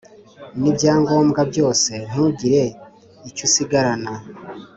[0.59, 2.63] nibyangombwa byose ntugire
[3.29, 4.13] icyusigarana."